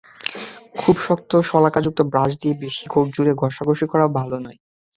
খুব 0.77 0.95
শক্ত 1.01 1.31
শলাকাযুক্ত 1.49 1.99
ব্রাশ 2.11 2.31
দিয়ে 2.41 2.55
বেশি 2.63 2.83
জোরে 3.13 3.33
ঘষাঘষি 3.41 3.85
করা 3.91 4.05
ভালো 4.19 4.37
নয়। 4.39 4.59